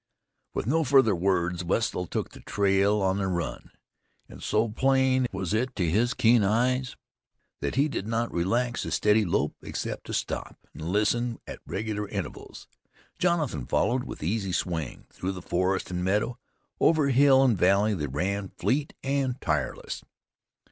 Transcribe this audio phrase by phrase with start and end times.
[0.55, 3.69] With no further words Wetzel took the trail on the run,
[4.27, 6.95] and so plain was it to his keen eyes
[7.59, 12.07] that he did not relax his steady lope except to stop and listen at regular
[12.09, 12.67] intervals.
[13.19, 15.05] Jonathan followed with easy swing.
[15.11, 16.39] Through forest and meadow,
[16.79, 20.03] over hill and valley, they ran, fleet and tireless.